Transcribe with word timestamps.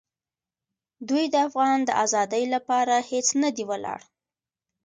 دوی 1.09 1.25
د 1.33 1.35
افغان 1.47 1.77
د 1.85 1.89
آزادۍ 2.03 2.43
لپاره 2.55 2.95
هېڅ 3.11 3.27
نه 3.41 3.49
دي 3.55 3.63
ولاړ. 3.69 3.99